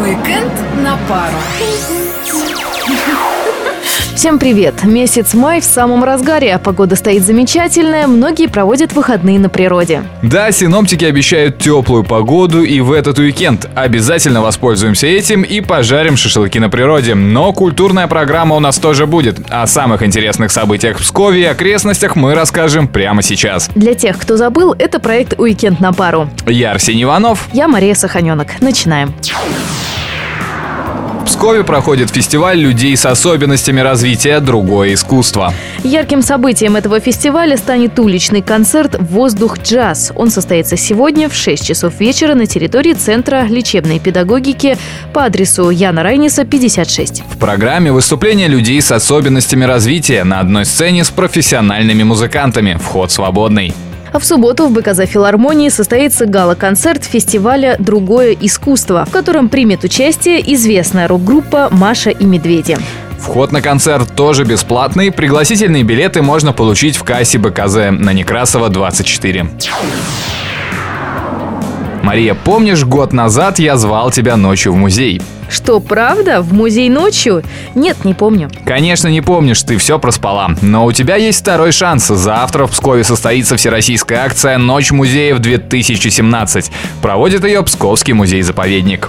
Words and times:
Уикенд 0.00 0.52
на 0.82 0.96
пару. 1.08 1.36
Всем 4.20 4.38
привет! 4.38 4.84
Месяц 4.84 5.32
май 5.32 5.62
в 5.62 5.64
самом 5.64 6.04
разгаре, 6.04 6.54
а 6.54 6.58
погода 6.58 6.94
стоит 6.94 7.24
замечательная, 7.24 8.06
многие 8.06 8.48
проводят 8.48 8.92
выходные 8.92 9.38
на 9.38 9.48
природе. 9.48 10.02
Да, 10.22 10.52
синоптики 10.52 11.06
обещают 11.06 11.56
теплую 11.56 12.04
погоду 12.04 12.62
и 12.62 12.82
в 12.82 12.92
этот 12.92 13.18
уикенд. 13.18 13.70
Обязательно 13.74 14.42
воспользуемся 14.42 15.06
этим 15.06 15.40
и 15.40 15.62
пожарим 15.62 16.18
шашлыки 16.18 16.58
на 16.58 16.68
природе. 16.68 17.14
Но 17.14 17.54
культурная 17.54 18.08
программа 18.08 18.56
у 18.56 18.60
нас 18.60 18.76
тоже 18.76 19.06
будет. 19.06 19.38
О 19.48 19.66
самых 19.66 20.02
интересных 20.02 20.52
событиях 20.52 20.98
в 20.98 21.00
Пскове 21.00 21.40
и 21.40 21.44
окрестностях 21.44 22.14
мы 22.14 22.34
расскажем 22.34 22.88
прямо 22.88 23.22
сейчас. 23.22 23.70
Для 23.74 23.94
тех, 23.94 24.18
кто 24.18 24.36
забыл, 24.36 24.74
это 24.78 25.00
проект 25.00 25.40
«Уикенд 25.40 25.80
на 25.80 25.94
пару». 25.94 26.28
Я 26.46 26.72
Арсений 26.72 27.04
Иванов. 27.04 27.48
Я 27.54 27.68
Мария 27.68 27.94
Саханенок. 27.94 28.60
Начинаем. 28.60 29.14
Пскове 31.40 31.64
проходит 31.64 32.10
фестиваль 32.10 32.58
людей 32.58 32.94
с 32.94 33.06
особенностями 33.06 33.80
развития 33.80 34.40
«Другое 34.40 34.92
искусство». 34.92 35.54
Ярким 35.82 36.20
событием 36.20 36.76
этого 36.76 37.00
фестиваля 37.00 37.56
станет 37.56 37.98
уличный 37.98 38.42
концерт 38.42 38.96
«Воздух 39.00 39.58
джаз». 39.58 40.12
Он 40.16 40.28
состоится 40.28 40.76
сегодня 40.76 41.30
в 41.30 41.34
6 41.34 41.66
часов 41.66 41.98
вечера 41.98 42.34
на 42.34 42.44
территории 42.44 42.92
Центра 42.92 43.46
лечебной 43.46 44.00
педагогики 44.00 44.76
по 45.14 45.24
адресу 45.24 45.70
Яна 45.70 46.02
Райниса, 46.02 46.44
56. 46.44 47.22
В 47.30 47.38
программе 47.38 47.90
выступления 47.90 48.46
людей 48.46 48.82
с 48.82 48.92
особенностями 48.92 49.64
развития 49.64 50.24
на 50.24 50.40
одной 50.40 50.66
сцене 50.66 51.04
с 51.04 51.10
профессиональными 51.10 52.02
музыкантами. 52.02 52.78
Вход 52.78 53.12
свободный. 53.12 53.72
А 54.12 54.18
в 54.18 54.24
субботу 54.24 54.66
в 54.66 54.72
БКЗ 54.72 55.06
филармонии 55.06 55.68
состоится 55.68 56.26
гала-концерт 56.26 57.04
фестиваля 57.04 57.76
«Другое 57.78 58.36
искусство», 58.40 59.04
в 59.06 59.10
котором 59.10 59.48
примет 59.48 59.84
участие 59.84 60.40
известная 60.54 61.06
рок-группа 61.06 61.68
«Маша 61.70 62.10
и 62.10 62.24
медведи». 62.24 62.76
Вход 63.20 63.52
на 63.52 63.62
концерт 63.62 64.16
тоже 64.16 64.44
бесплатный. 64.44 65.12
Пригласительные 65.12 65.84
билеты 65.84 66.22
можно 66.22 66.52
получить 66.52 66.96
в 66.96 67.04
кассе 67.04 67.38
БКЗ 67.38 67.90
на 67.90 68.12
Некрасова 68.12 68.70
24. 68.70 69.46
Мария, 72.02 72.34
помнишь, 72.34 72.84
год 72.84 73.12
назад 73.12 73.58
я 73.58 73.76
звал 73.76 74.10
тебя 74.10 74.36
ночью 74.36 74.72
в 74.72 74.76
музей? 74.76 75.20
Что, 75.50 75.80
правда? 75.80 76.42
В 76.42 76.52
музей 76.52 76.88
ночью? 76.88 77.42
Нет, 77.74 78.04
не 78.04 78.14
помню. 78.14 78.50
Конечно, 78.64 79.08
не 79.08 79.20
помнишь, 79.20 79.60
ты 79.64 79.76
все 79.78 79.98
проспала. 79.98 80.52
Но 80.62 80.86
у 80.86 80.92
тебя 80.92 81.16
есть 81.16 81.40
второй 81.40 81.72
шанс. 81.72 82.06
Завтра 82.06 82.66
в 82.66 82.70
Пскове 82.70 83.02
состоится 83.02 83.56
всероссийская 83.56 84.24
акция 84.24 84.58
«Ночь 84.58 84.92
музеев-2017». 84.92 86.70
Проводит 87.02 87.44
ее 87.44 87.64
Псковский 87.64 88.12
музей-заповедник. 88.12 89.08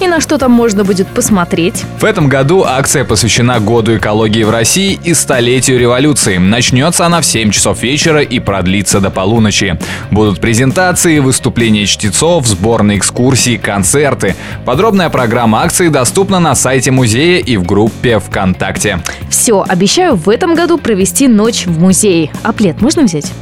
И 0.00 0.08
на 0.08 0.22
что 0.22 0.38
там 0.38 0.50
можно 0.50 0.82
будет 0.82 1.08
посмотреть? 1.08 1.84
В 2.00 2.04
этом 2.04 2.26
году 2.26 2.64
акция 2.66 3.04
посвящена 3.04 3.60
году 3.60 3.94
экологии 3.98 4.44
в 4.44 4.50
России 4.50 4.98
и 5.04 5.12
столетию 5.12 5.78
революции. 5.78 6.38
Начнется 6.38 7.04
она 7.04 7.20
в 7.20 7.26
7 7.26 7.50
часов 7.50 7.82
вечера 7.82 8.22
и 8.22 8.40
продлится 8.40 9.00
до 9.00 9.10
полуночи. 9.10 9.78
Будут 10.10 10.40
презентации, 10.40 11.18
выступления 11.18 11.84
чтецов, 11.84 12.31
сборные 12.40 12.98
экскурсии, 12.98 13.56
концерты. 13.56 14.34
Подробная 14.64 15.10
программа 15.10 15.62
акции 15.62 15.88
доступна 15.88 16.40
на 16.40 16.54
сайте 16.54 16.90
музея 16.90 17.38
и 17.40 17.56
в 17.56 17.64
группе 17.64 18.18
ВКонтакте. 18.18 19.00
Все, 19.28 19.64
обещаю 19.68 20.16
в 20.16 20.28
этом 20.28 20.54
году 20.54 20.78
провести 20.78 21.28
ночь 21.28 21.66
в 21.66 21.78
музее. 21.78 22.30
А 22.42 22.52
плед 22.52 22.80
можно 22.80 23.02
взять? 23.02 23.32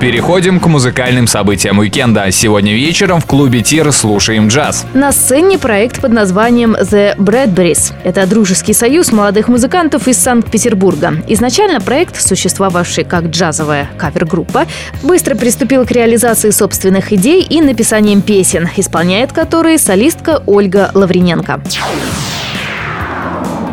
Переходим 0.00 0.60
к 0.60 0.66
музыкальным 0.66 1.26
событиям 1.26 1.78
уикенда. 1.78 2.30
Сегодня 2.30 2.74
вечером 2.74 3.20
в 3.20 3.24
клубе 3.24 3.62
Тир 3.62 3.90
слушаем 3.92 4.48
джаз. 4.48 4.84
На 4.92 5.10
сцене 5.10 5.58
проект 5.58 6.02
под 6.02 6.12
названием 6.12 6.74
The 6.74 7.16
Bradburys. 7.16 7.94
Это 8.04 8.26
дружеский 8.26 8.74
союз 8.74 9.10
молодых 9.10 9.48
музыкантов 9.48 10.06
из 10.06 10.18
Санкт-Петербурга. 10.18 11.14
Изначально 11.28 11.80
проект, 11.80 12.20
существовавший 12.20 13.04
как 13.04 13.26
джазовая 13.26 13.88
кавер-группа, 13.96 14.66
быстро 15.02 15.34
приступил 15.34 15.86
к 15.86 15.90
реализации 15.92 16.50
собственных 16.50 17.12
идей 17.12 17.42
и 17.42 17.62
написанием 17.62 18.20
песен, 18.20 18.68
исполняет 18.76 19.32
которые 19.32 19.78
солистка 19.78 20.42
Ольга 20.46 20.90
Лавриненко. 20.92 21.62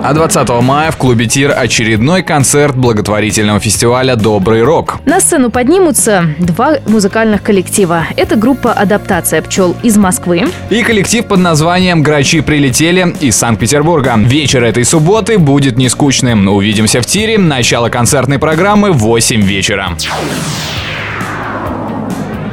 А 0.06 0.14
20 0.14 0.50
мая 0.62 0.92
в 0.92 0.98
клубе 0.98 1.28
Тир 1.28 1.54
очередной 1.58 2.24
концерт 2.24 2.76
благотворительного 2.76 3.62
фестиваля 3.62 4.18
«Добрый 4.18 4.62
рок». 4.62 4.98
На 5.06 5.22
сцену 5.22 5.50
поднимутся 5.50 6.36
два 6.40 6.74
музыкальных 6.86 7.42
коллектива. 7.42 8.04
Это 8.18 8.36
группа 8.36 8.74
«Адаптация 8.74 9.42
пчел» 9.42 9.78
из 9.82 9.96
Москвы. 9.96 10.44
И 10.70 10.84
коллектив 10.84 11.26
под 11.26 11.40
названием 11.40 12.04
«Грачи 12.04 12.42
прилетели» 12.42 13.16
из 13.22 13.38
Санкт-Петербурга. 13.38 14.16
Вечер 14.18 14.66
этой 14.66 14.84
субботы 14.84 15.38
будет 15.38 15.78
не 15.78 15.88
скучным. 15.88 16.50
Увидимся 16.50 17.00
в 17.00 17.06
Тире. 17.06 17.38
Начало 17.38 17.88
концертной 17.88 18.40
программы 18.40 18.92
в 18.92 18.98
8 18.98 19.40
вечера. 19.40 19.92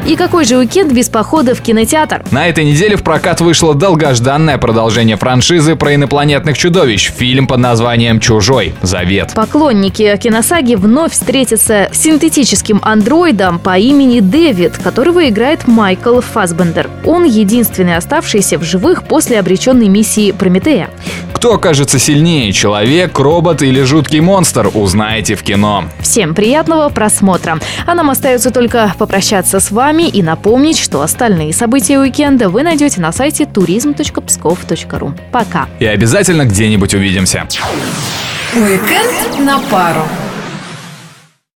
И 0.07 0.17
какой 0.17 0.45
же 0.45 0.57
уикенд 0.57 0.93
без 0.93 1.09
похода 1.09 1.55
в 1.55 1.61
кинотеатр? 1.61 2.25
На 2.31 2.49
этой 2.49 2.65
неделе 2.65 2.97
в 2.97 3.03
прокат 3.03 3.41
вышло 3.41 3.75
долгожданное 3.75 4.59
продолжение 4.59 5.17
франшизы 5.17 5.77
про 5.77 5.95
инопланетных 5.95 6.57
чудовищ. 6.57 7.13
Фильм 7.13 7.47
под 7.47 7.59
названием 7.59 8.19
«Чужой. 8.19 8.75
Завет». 8.83 9.33
Поклонники 9.35 10.17
киносаги 10.17 10.75
вновь 10.75 11.13
встретятся 11.13 11.91
с 11.93 11.99
синтетическим 11.99 12.81
андроидом 12.83 13.59
по 13.59 13.79
имени 13.79 14.21
Дэвид, 14.21 14.79
которого 14.79 15.29
играет 15.29 15.69
Майкл 15.69 16.21
Фасбендер. 16.21 16.89
Он 17.05 17.25
единственный 17.25 17.97
оставшийся 17.97 18.59
в 18.59 18.65
живых 18.65 19.05
после 19.05 19.39
обреченной 19.39 19.89
миссии 19.89 20.33
Прометея. 20.33 20.91
Кто 21.41 21.55
окажется 21.55 21.99
сильнее, 21.99 22.53
человек, 22.53 23.19
робот 23.19 23.63
или 23.63 23.81
жуткий 23.81 24.21
монстр, 24.21 24.71
узнаете 24.75 25.37
в 25.37 25.43
кино. 25.43 25.85
Всем 26.01 26.35
приятного 26.35 26.91
просмотра. 26.91 27.59
А 27.87 27.95
нам 27.95 28.11
остается 28.11 28.51
только 28.51 28.93
попрощаться 28.99 29.59
с 29.59 29.71
вами 29.71 30.03
и 30.03 30.23
напомнить, 30.23 30.79
что 30.79 31.01
остальные 31.01 31.55
события 31.55 31.99
уикенда 31.99 32.51
вы 32.51 32.63
найдете 32.63 33.01
на 33.01 33.11
сайте 33.11 33.45
turism.pskov.ru. 33.45 35.19
Пока. 35.33 35.67
И 35.79 35.87
обязательно 35.87 36.45
где-нибудь 36.45 36.93
увидимся. 36.93 37.49
Уикенд 38.55 39.39
на 39.39 39.61
пару. 39.71 40.03